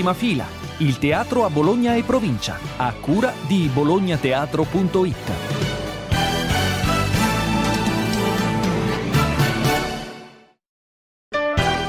[0.00, 0.46] Prima fila,
[0.78, 5.32] il teatro a Bologna e provincia, a cura di bolognateatro.it.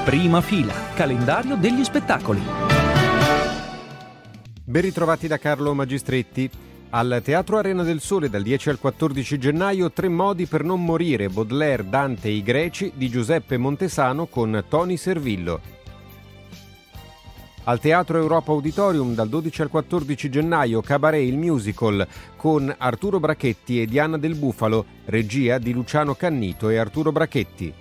[0.04, 2.42] Prima fila, calendario degli spettacoli.
[4.66, 6.50] Ben ritrovati da Carlo Magistretti.
[6.90, 11.30] Al Teatro Arena del Sole dal 10 al 14 gennaio Tre modi per non morire,
[11.30, 15.80] Baudelaire, Dante e i Greci di Giuseppe Montesano con Tony Servillo.
[17.64, 23.80] Al Teatro Europa Auditorium dal 12 al 14 gennaio Cabaret il musical con Arturo Brachetti
[23.80, 27.72] e Diana del Bufalo, regia di Luciano Cannito e Arturo Brachetti.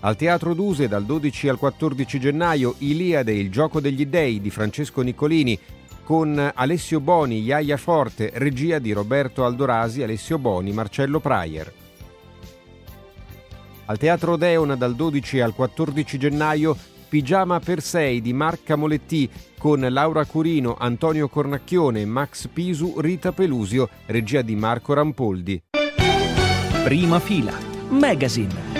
[0.00, 5.00] Al Teatro Duse dal 12 al 14 gennaio Iliade, il gioco degli dei di Francesco
[5.00, 5.58] Niccolini
[6.04, 11.72] con Alessio Boni, Iaia Forte, regia di Roberto Aldorasi, Alessio Boni, Marcello Prayer.
[13.86, 16.76] Al Teatro Odeon dal 12 al 14 gennaio
[17.08, 19.28] Pigiama per 6 di Marca Moletti
[19.58, 25.62] con Laura Curino, Antonio Cornacchione, Max Pisu, Rita Pelusio, regia di Marco Rampoldi.
[26.84, 27.52] Prima fila,
[27.88, 28.77] Magazine.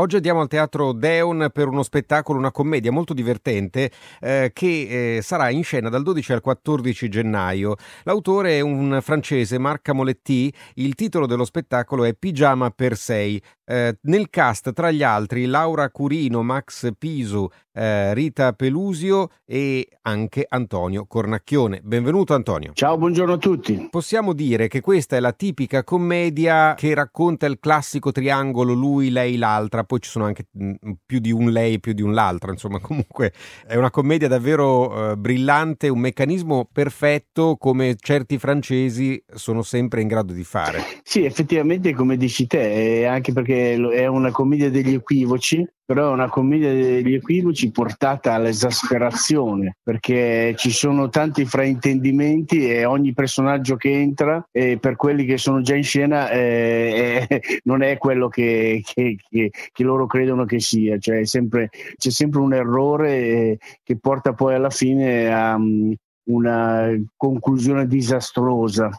[0.00, 5.20] Oggi andiamo al Teatro Deon per uno spettacolo, una commedia molto divertente eh, che eh,
[5.20, 7.76] sarà in scena dal 12 al 14 gennaio.
[8.04, 10.50] L'autore è un francese, Marca Moletti.
[10.76, 13.42] Il titolo dello spettacolo è Pigiama per sei.
[13.66, 17.46] Eh, nel cast, tra gli altri, Laura Curino, Max Pisu,
[17.80, 21.80] eh, Rita Pelusio e anche Antonio Cornacchione.
[21.82, 22.72] Benvenuto Antonio.
[22.74, 23.88] Ciao, buongiorno a tutti.
[23.90, 29.36] Possiamo dire che questa è la tipica commedia che racconta il classico triangolo lui, lei,
[29.36, 30.74] l'altra poi ci sono anche mm,
[31.06, 33.32] più di un lei più di un l'altra, insomma comunque
[33.66, 40.08] è una commedia davvero eh, brillante, un meccanismo perfetto come certi francesi sono sempre in
[40.08, 40.82] grado di fare.
[41.02, 46.28] Sì, effettivamente come dici te, anche perché è una commedia degli equivoci, però è una
[46.28, 54.40] commedia degli equivoci portata all'esasperazione perché ci sono tanti fraintendimenti e ogni personaggio che entra
[54.52, 59.50] per quelli che sono già in scena eh, eh, non è quello che, che, che,
[59.72, 64.54] che, loro credono che sia, cioè sempre, c'è sempre un errore eh, che porta poi
[64.54, 65.92] alla fine a um,
[66.28, 68.92] una conclusione disastrosa.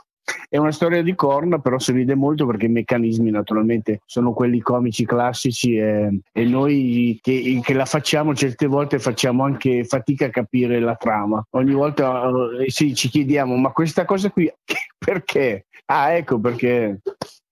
[0.50, 4.60] È una storia di corna, però si ride molto perché i meccanismi naturalmente sono quelli
[4.60, 10.30] comici classici e, e noi che, che, la facciamo certe volte facciamo anche fatica a
[10.30, 11.44] capire la trama.
[11.52, 14.52] Ogni volta eh, sì, ci chiediamo ma questa cosa qui
[14.98, 15.68] perché?
[15.86, 17.02] Ah ecco perché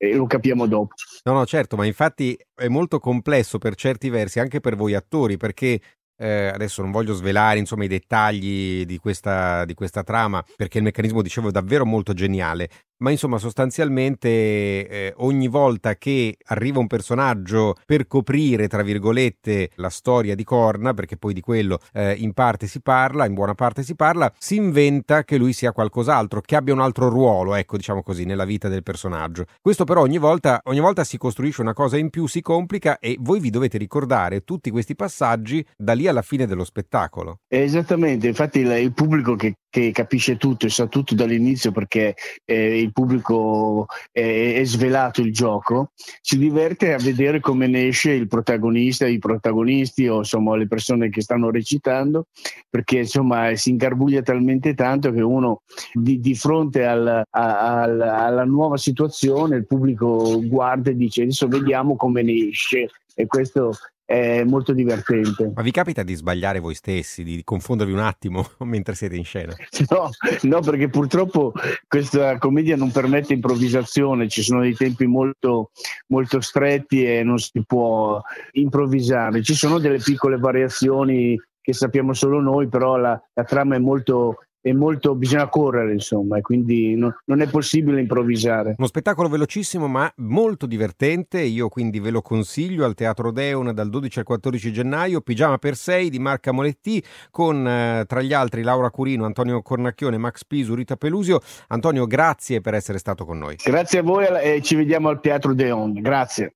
[0.01, 0.93] e lo capiamo dopo.
[1.23, 5.35] No, no, certo, ma infatti è molto complesso per certi versi, anche per voi attori,
[5.35, 5.79] perché
[6.19, 10.83] eh, adesso non voglio svelare insomma, i dettagli di questa, di questa trama perché il
[10.83, 16.87] meccanismo dicevo è davvero molto geniale ma insomma sostanzialmente eh, ogni volta che arriva un
[16.87, 22.33] personaggio per coprire tra virgolette la storia di Corna perché poi di quello eh, in
[22.33, 26.55] parte si parla in buona parte si parla si inventa che lui sia qualcos'altro che
[26.55, 29.45] abbia un altro ruolo ecco diciamo così nella vita del personaggio.
[29.61, 33.17] Questo però ogni volta, ogni volta si costruisce una cosa in più si complica e
[33.19, 37.39] voi vi dovete ricordare tutti questi passaggi da lì alla fine dello spettacolo.
[37.47, 42.15] Esattamente infatti il, il pubblico che, che, capisce tutto e sa tutto dall'inizio perché
[42.45, 45.91] eh, il pubblico è, è, svelato il gioco,
[46.21, 51.09] si diverte a vedere come ne esce il protagonista, i protagonisti o insomma le persone
[51.09, 52.27] che stanno recitando,
[52.69, 55.61] perché insomma si ingarbuglia talmente tanto che uno
[55.93, 61.95] di, di fronte al, al, alla nuova situazione il pubblico guarda e dice adesso vediamo
[61.95, 62.89] come ne esce.
[63.15, 63.73] E questo
[64.09, 65.51] è molto divertente.
[65.53, 69.53] Ma vi capita di sbagliare voi stessi, di confondervi un attimo mentre siete in scena?
[69.87, 70.09] No,
[70.41, 71.53] no, perché purtroppo
[71.87, 75.69] questa commedia non permette improvvisazione, ci sono dei tempi molto,
[76.07, 78.19] molto stretti e non si può
[78.53, 79.43] improvvisare.
[79.43, 84.39] Ci sono delle piccole variazioni che sappiamo solo noi, però la, la trama è molto
[84.61, 88.75] è molto, bisogna correre insomma e quindi no, non è possibile improvvisare.
[88.77, 93.89] Uno spettacolo velocissimo ma molto divertente, io quindi ve lo consiglio al Teatro Deon dal
[93.89, 98.63] 12 al 14 gennaio, Pigiama per 6 di Marca Moletti con eh, tra gli altri
[98.63, 101.39] Laura Curino, Antonio Cornacchione, Max Pisu, Rita Pelusio.
[101.67, 103.55] Antonio grazie per essere stato con noi.
[103.63, 106.55] Grazie a voi e ci vediamo al Teatro Deon, grazie.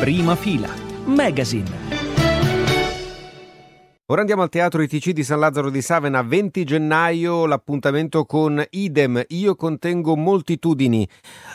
[0.00, 0.68] Prima fila,
[1.06, 1.95] Magazine.
[4.08, 9.20] Ora andiamo al Teatro ITC di San Lazzaro di Savena, 20 gennaio, l'appuntamento con Idem,
[9.30, 11.08] Io contengo moltitudini,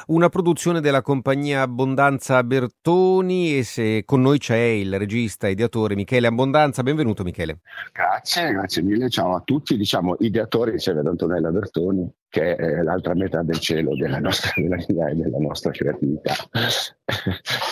[0.08, 5.96] una produzione della compagnia Abbondanza Bertoni e se con noi c'è il regista e ideatore
[5.96, 7.62] Michele Abbondanza, benvenuto Michele.
[7.94, 13.14] Grazie, grazie mille, ciao a tutti, diciamo ideatori insieme ad Antonella Bertoni che è l'altra
[13.14, 16.34] metà del cielo della nostra, della, della nostra creatività.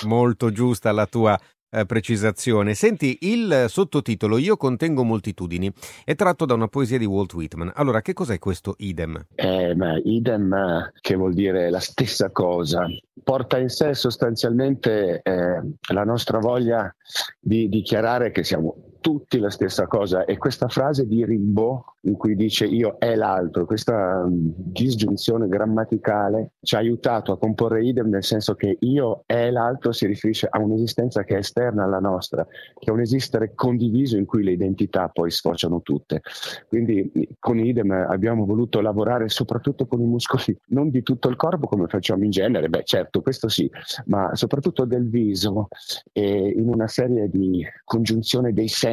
[0.08, 1.38] Molto giusta la tua
[1.70, 2.74] eh, precisazione.
[2.74, 5.72] Senti, il sottotitolo Io contengo moltitudini
[6.04, 7.72] è tratto da una poesia di Walt Whitman.
[7.76, 9.26] Allora, che cos'è questo idem?
[9.36, 12.88] Eh, ma idem, che vuol dire la stessa cosa,
[13.24, 15.62] porta in sé sostanzialmente eh,
[15.94, 16.94] la nostra voglia
[17.40, 20.26] di dichiarare che siamo tutti la stessa cosa.
[20.26, 26.52] E questa frase di Rimbaud in cui dice io è l'altro, questa mm, disgiunzione grammaticale
[26.62, 30.60] ci ha aiutato a comporre idem nel senso che io è l'altro si riferisce a
[30.60, 35.10] un'esistenza che è esterna alla nostra, che è un esistere condiviso in cui le identità
[35.10, 36.22] poi sfociano tutte.
[36.68, 41.68] Quindi con idem abbiamo voluto lavorare soprattutto con i muscoli, non di tutto il corpo
[41.68, 43.70] come facciamo in genere, beh certo questo sì,
[44.06, 45.68] ma soprattutto del viso.
[46.14, 48.89] E in una serie di congiunzione dei sensi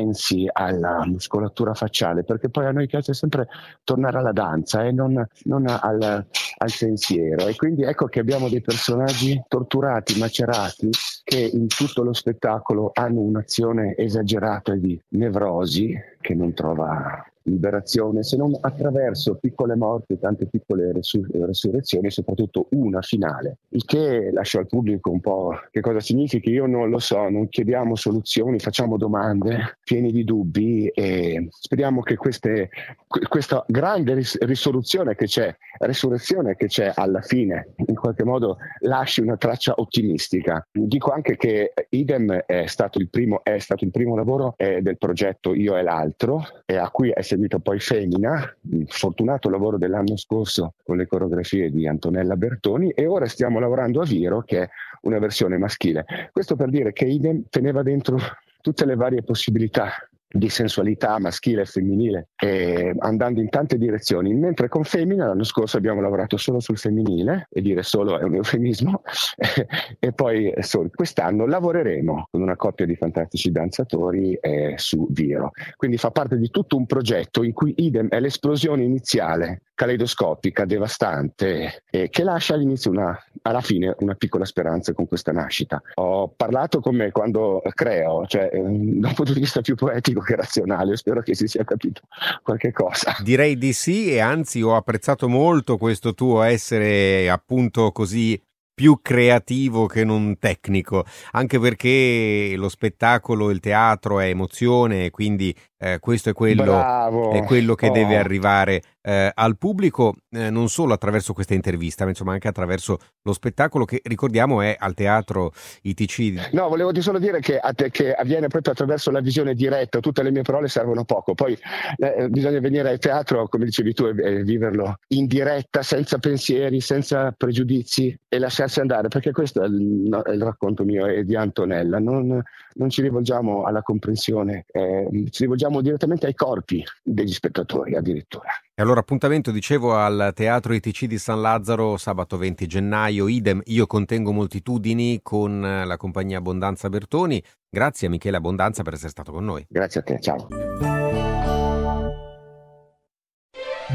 [0.51, 3.49] alla muscolatura facciale, perché poi a noi piace sempre
[3.85, 7.47] tornare alla danza e non, non al, al pensiero.
[7.47, 10.91] E quindi ecco che abbiamo dei personaggi torturati, macerati,
[11.25, 18.37] che in tutto lo spettacolo hanno un'azione esagerata di nevrosi che non trova liberazione se
[18.37, 23.59] non attraverso piccole morti tante piccole resur- resurrezioni, soprattutto una finale.
[23.71, 27.49] Il che lascio al pubblico un po' che cosa significa, io non lo so, non
[27.49, 32.71] chiediamo soluzioni, facciamo domande pieni di dubbi e speriamo che queste,
[33.07, 39.21] questa grande ris- risoluzione che c'è, resurrezione che c'è alla fine, in qualche modo lasci
[39.21, 40.67] una traccia ottimistica.
[40.73, 44.99] Dico anche che Idem è stato il primo, è stato il primo lavoro eh, del
[44.99, 50.17] progetto Io e l'altro, e a cui è seguito poi Femina, il fortunato lavoro dell'anno
[50.17, 54.69] scorso con le coreografie di Antonella Bertoni e ora stiamo lavorando a Viro che è
[55.03, 56.07] una versione maschile.
[56.33, 58.19] Questo per dire che Idem teneva dentro
[58.63, 59.93] tutte le varie possibilità
[60.29, 65.77] di sensualità maschile e femminile, e andando in tante direzioni, mentre con Femina l'anno scorso
[65.77, 69.03] abbiamo lavorato solo sul femminile, e dire solo è un eufemismo,
[69.99, 70.91] e poi solo.
[70.95, 75.53] quest'anno lavoreremo con una coppia di fantastici danzatori eh, su Viro.
[75.77, 81.85] Quindi fa parte di tutto un progetto in cui idem è l'esplosione iniziale, caleidoscopica, devastante,
[81.91, 85.81] eh, che lascia all'inizio una, alla fine una piccola speranza con questa nascita.
[85.95, 90.35] Ho parlato come quando creo, cioè eh, da un punto di vista più poetico che
[90.35, 92.01] razionale, spero che si sia capito
[92.43, 93.15] qualche cosa.
[93.23, 98.41] Direi di sì e anzi ho apprezzato molto questo tuo essere appunto così
[98.77, 105.99] più creativo che non tecnico, anche perché lo spettacolo, il teatro è emozione, quindi eh,
[105.99, 107.93] questo è quello, è quello che oh.
[107.93, 112.99] deve arrivare eh, al pubblico, eh, non solo attraverso questa intervista, ma insomma anche attraverso
[113.23, 116.53] lo spettacolo che ricordiamo è al teatro ITC.
[116.53, 117.61] No, volevo solo dire che,
[117.93, 121.57] che avviene proprio attraverso la visione diretta, tutte le mie parole servono poco, poi
[121.97, 127.33] eh, bisogna venire al teatro, come dicevi tu, e, viverlo in diretta, senza pensieri, senza
[127.37, 131.37] pregiudizi e lasciarsi andare, perché questo è il, no, è il racconto mio e di
[131.37, 132.43] Antonella, non,
[132.75, 138.51] non, ci rivolgiamo alla comprensione, eh, ci rivolgiamo direttamente ai corpi degli spettatori addirittura.
[138.79, 143.87] E allora appuntamento, dicevo, al Teatro ITC di San Lazzaro sabato 20 gennaio, idem, io
[143.87, 147.43] contengo moltitudini con la compagnia Abbondanza Bertoni.
[147.71, 149.65] Grazie a Michele Abbondanza per essere stato con noi.
[149.67, 150.47] Grazie a te, ciao.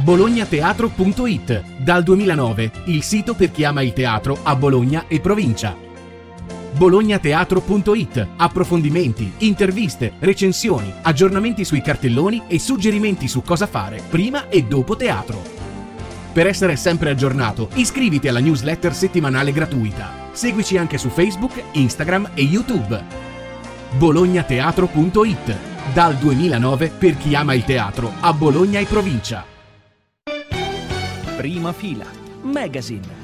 [0.04, 5.90] bolognateatro.it Dal 2009 il sito per chi ama il teatro a Bologna e provincia
[6.72, 8.28] bolognateatro.it.
[8.38, 15.42] Approfondimenti, interviste, recensioni, aggiornamenti sui cartelloni e suggerimenti su cosa fare prima e dopo teatro.
[16.34, 20.30] Per essere sempre aggiornato, iscriviti alla newsletter settimanale gratuita.
[20.32, 23.04] Seguici anche su Facebook, Instagram e YouTube.
[23.98, 25.58] bolognateatro.it.
[25.94, 29.44] Dal 2009 per chi ama il teatro a Bologna e provincia.
[31.36, 32.06] Prima fila.
[32.44, 33.21] Magazine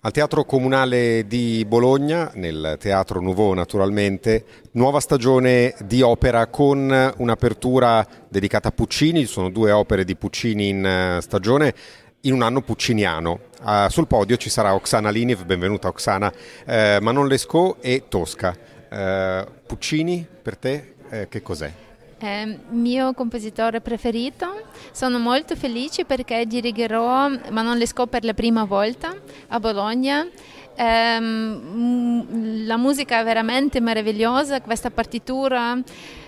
[0.00, 8.06] al Teatro Comunale di Bologna, nel Teatro Nouveau naturalmente, nuova stagione di opera con un'apertura
[8.28, 11.74] dedicata a Puccini, ci sono due opere di Puccini in eh, stagione
[12.22, 13.40] in un anno pucciniano.
[13.62, 16.32] Uh, sul podio ci sarà Oksana Liniv, benvenuta Oksana,
[16.66, 18.56] uh, Manon Lescaut e Tosca.
[18.90, 20.94] Uh, Puccini per te
[21.28, 21.87] che cos'è?
[22.18, 24.64] È il mio compositore preferito.
[24.90, 29.14] Sono molto felice perché dirigherò Manon per la prima volta
[29.46, 30.26] a Bologna.
[30.74, 35.80] Ehm, la musica è veramente meravigliosa, questa partitura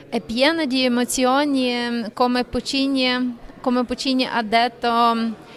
[0.09, 4.89] è piena di emozioni, come Puccini, come Puccini ha detto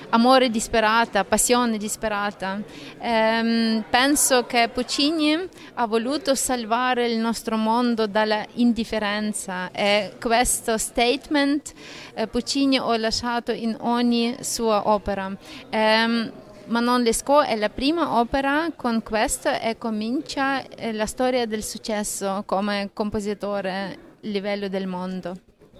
[0.09, 2.61] amore disperata, passione disperata.
[2.99, 5.37] Ehm, penso che Puccini
[5.75, 11.73] ha voluto salvare il nostro mondo dalla indifferenza e questo statement
[12.13, 15.35] eh, Puccini ho lasciato in ogni sua opera.
[15.69, 16.31] Ehm,
[16.65, 22.43] Manon Lescaut è la prima opera con questo e comincia eh, la storia del successo
[22.45, 25.35] come compositore a livello del mondo.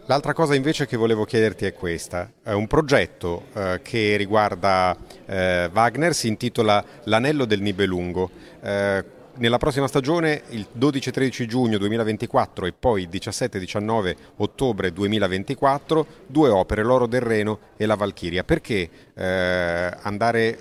[0.08, 2.30] L'altra cosa invece che volevo chiederti è questa.
[2.44, 8.30] È un progetto eh, che riguarda eh, Wagner, si intitola L'anello del Nibelungo.
[8.62, 9.06] Eh,
[9.36, 16.84] nella prossima stagione, il 12-13 giugno 2024 e poi il 17-19 ottobre 2024, due opere,
[16.84, 18.44] L'Oro del Reno e La Valchiria.
[18.44, 20.60] Perché eh, andare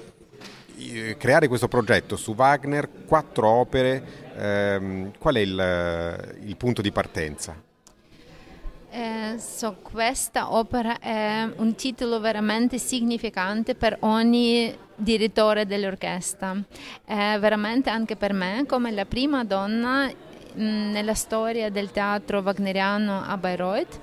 [0.76, 4.04] eh, creare questo progetto su Wagner, quattro opere,
[4.36, 7.70] ehm, qual è il, il punto di partenza?
[8.94, 16.54] Eh, so, questa opera è un titolo veramente significante per ogni direttore dell'orchestra,
[17.02, 23.22] è veramente anche per me come la prima donna mh, nella storia del teatro wagneriano
[23.26, 23.98] a Bayreuth,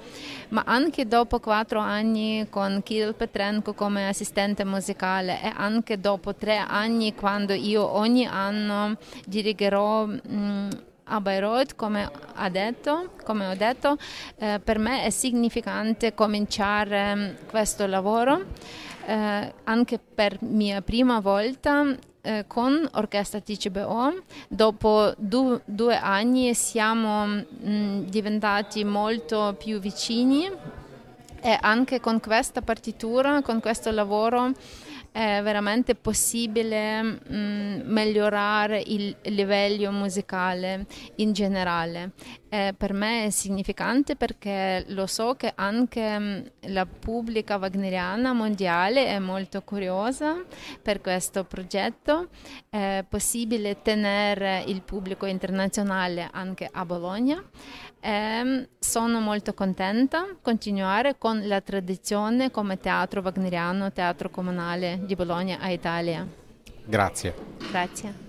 [0.50, 6.58] ma anche dopo quattro anni con Kirill Petrenko come assistente musicale e anche dopo tre
[6.58, 12.10] anni quando io ogni anno dirigerò mh, a Bayreuth, come,
[12.50, 13.98] detto, come ho detto,
[14.38, 18.46] eh, per me è significante cominciare mm, questo lavoro
[19.06, 24.24] eh, anche per mia prima volta eh, con Orchestra TCBO.
[24.48, 30.50] Dopo du- due anni siamo mh, mm, diventati molto più vicini
[31.42, 34.52] e anche con questa partitura, con questo lavoro
[35.12, 40.86] è veramente possibile mh, mm, migliorare il livello musicale
[41.16, 42.12] in generale.
[42.50, 46.40] Eh, per me è significante perché lo so che anche mm,
[46.70, 50.44] la pubblica wagneriana mondiale è molto curiosa
[50.82, 52.30] per questo progetto.
[52.68, 57.44] È possibile tenere il pubblico internazionale anche a Bologna.
[58.02, 65.16] Eh, sono molto contenta di continuare con la tradizione come teatro wagneriano, teatro comunale di
[65.16, 66.26] Bologna a Italia.
[66.86, 67.36] Grazie.
[67.70, 68.28] Grazie.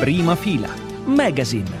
[0.00, 0.72] Prima fila,
[1.04, 1.79] magazine.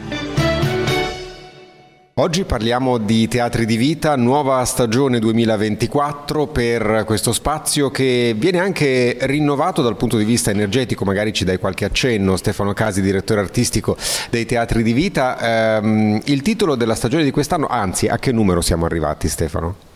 [2.20, 9.16] Oggi parliamo di Teatri di Vita, nuova stagione 2024 per questo spazio che viene anche
[9.22, 13.96] rinnovato dal punto di vista energetico, magari ci dai qualche accenno, Stefano Casi, direttore artistico
[14.28, 15.78] dei Teatri di Vita.
[15.78, 19.89] Ehm, il titolo della stagione di quest'anno, anzi a che numero siamo arrivati Stefano?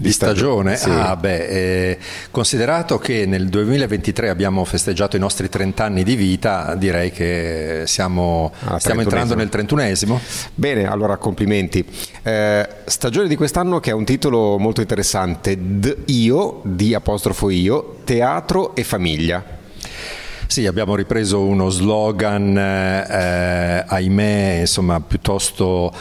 [0.00, 0.76] Di stagione?
[0.76, 0.88] Sì.
[0.88, 1.98] Ah, beh, eh,
[2.30, 8.50] considerato che nel 2023 abbiamo festeggiato i nostri 30 anni di vita, direi che siamo,
[8.64, 10.18] ah, stiamo entrando nel 31esimo.
[10.54, 11.84] Bene, allora complimenti.
[12.22, 17.98] Eh, stagione di quest'anno che ha un titolo molto interessante, D Io, di apostrofo Io,
[18.04, 19.44] teatro e famiglia.
[20.46, 25.92] Sì, abbiamo ripreso uno slogan, eh, ahimè, insomma, piuttosto...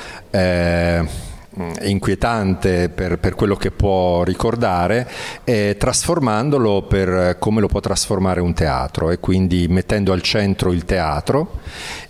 [1.60, 5.06] Eh, inquietante per, per, quello che può ricordare,
[5.44, 10.86] eh, trasformandolo per come lo può trasformare un teatro e quindi mettendo al centro il
[10.86, 11.60] teatro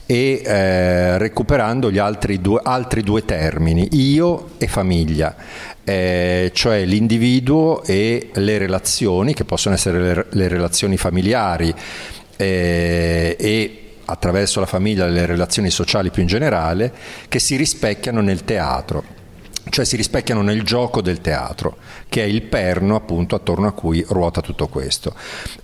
[0.05, 5.35] e eh, recuperando gli altri due, altri due, termini, io e famiglia,
[5.83, 11.73] eh, cioè l'individuo e le relazioni, che possono essere le, le relazioni familiari
[12.37, 16.93] eh, e attraverso la famiglia le relazioni sociali più in generale,
[17.27, 19.17] che si rispecchiano nel teatro
[19.69, 24.03] cioè si rispecchiano nel gioco del teatro, che è il perno appunto attorno a cui
[24.07, 25.13] ruota tutto questo.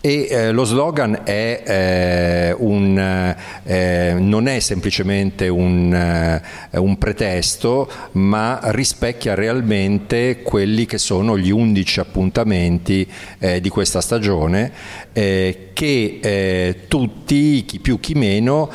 [0.01, 7.89] E eh, lo slogan è, eh, un, eh, non è semplicemente un, eh, un, pretesto,
[8.13, 13.09] ma rispecchia realmente quelli che sono gli undici appuntamenti
[13.39, 14.71] eh, di questa stagione,
[15.13, 18.71] eh, che tutti, chi più chi meno,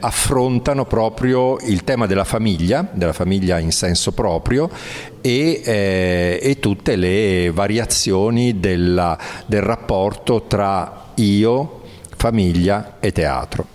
[0.00, 4.68] affrontano proprio il tema della famiglia, della famiglia in senso proprio,
[5.20, 9.16] e, eh, e tutte le variazioni della,
[9.46, 11.80] del rapporto tra io,
[12.16, 13.71] famiglia e teatro.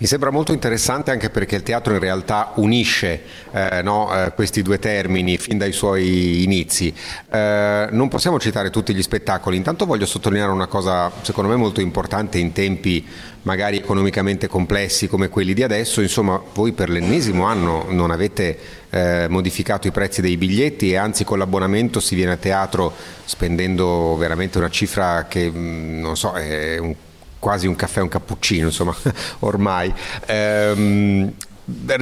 [0.00, 3.20] Mi sembra molto interessante anche perché il teatro in realtà unisce
[3.52, 6.90] eh, no, eh, questi due termini fin dai suoi inizi.
[7.30, 11.82] Eh, non possiamo citare tutti gli spettacoli, intanto voglio sottolineare una cosa secondo me molto
[11.82, 13.06] importante in tempi
[13.42, 19.26] magari economicamente complessi come quelli di adesso, insomma voi per l'ennesimo anno non avete eh,
[19.28, 22.90] modificato i prezzi dei biglietti e anzi con l'abbonamento si viene a teatro
[23.26, 26.94] spendendo veramente una cifra che mm, non so, è un
[27.40, 28.94] quasi un caffè, un cappuccino, insomma,
[29.40, 29.92] ormai.
[30.26, 31.32] Ehm,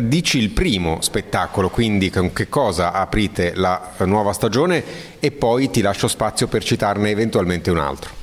[0.02, 4.83] dici il primo spettacolo, quindi con che cosa aprite la nuova stagione
[5.18, 8.16] e poi ti lascio spazio per citarne eventualmente un altro.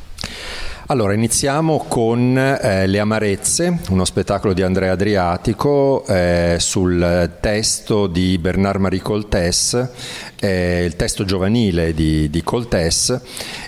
[0.88, 8.38] Allora, iniziamo con eh, Le Amarezze, uno spettacolo di Andrea Adriatico eh, sul testo di
[8.38, 9.89] Bernard Marie Coltès,
[10.39, 13.19] eh, il testo giovanile di, di Coltès,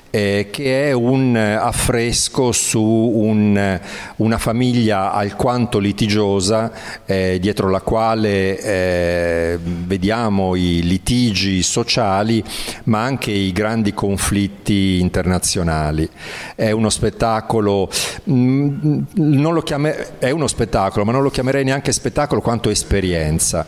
[0.09, 3.79] eh, che è un affresco su un,
[4.17, 6.71] una famiglia alquanto litigiosa,
[7.05, 12.43] eh, dietro la quale eh, vediamo i litigi sociali,
[12.85, 16.09] ma anche i grandi conflitti internazionali.
[16.55, 17.89] È uno spettacolo,
[18.23, 22.69] mh, mm, non lo chiamer- è uno spettacolo, ma non lo chiamerei neanche spettacolo quanto
[22.69, 23.65] esperienza.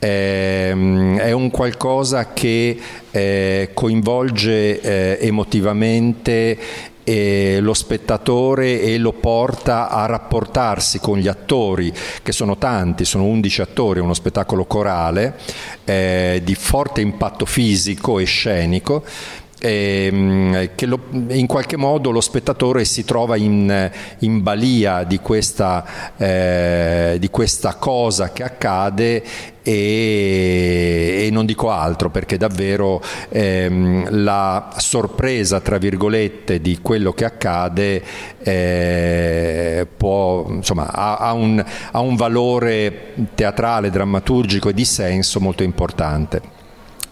[0.00, 2.78] È, mm, è un qualcosa che
[3.10, 6.58] eh, coinvolge eh, emotivamente
[7.04, 11.92] eh, lo spettatore e lo porta a rapportarsi con gli attori,
[12.22, 15.36] che sono tanti, sono 11 attori, uno spettacolo corale
[15.84, 19.04] eh, di forte impatto fisico e scenico
[19.60, 23.90] ehm, che lo, in qualche modo lo spettatore si trova in,
[24.20, 29.22] in balia di questa, eh, di questa, cosa che accade
[29.62, 38.02] e, non dico altro perché davvero ehm, la sorpresa tra virgolette di quello che accade
[38.42, 41.62] eh, può, insomma, ha, ha, un,
[41.92, 46.58] ha un valore teatrale, drammaturgico e di senso molto importante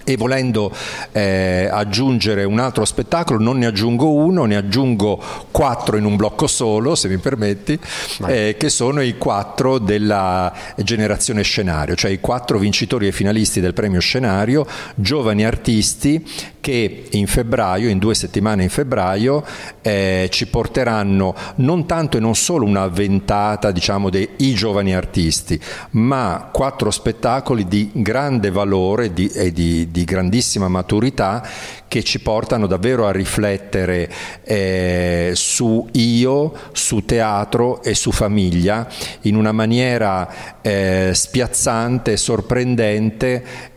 [0.09, 0.73] e volendo
[1.13, 6.47] eh, aggiungere un altro spettacolo non ne aggiungo uno, ne aggiungo quattro in un blocco
[6.47, 7.79] solo, se mi permetti,
[8.27, 13.75] eh, che sono i quattro della generazione scenario, cioè i quattro vincitori e finalisti del
[13.75, 16.25] premio scenario, giovani artisti
[16.61, 19.45] che in febbraio, in due settimane in febbraio,
[19.83, 25.61] eh, ci porteranno non tanto e non solo una ventata diciamo dei giovani artisti,
[25.91, 31.47] ma quattro spettacoli di grande valore di, e di, di grandissima maturità
[31.89, 34.11] che ci portano davvero a riflettere
[34.45, 38.87] eh, su io, su teatro e su famiglia
[39.23, 43.77] in una maniera eh, spiazzante, sorprendente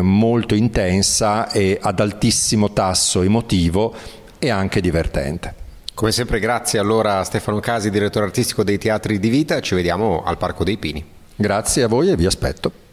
[0.00, 3.94] molto intensa e ad altissimo tasso emotivo
[4.38, 5.54] e anche divertente.
[5.94, 10.22] Come sempre grazie allora a Stefano Casi, direttore artistico dei Teatri di Vita, ci vediamo
[10.24, 11.04] al Parco dei Pini.
[11.34, 12.85] Grazie a voi e vi aspetto.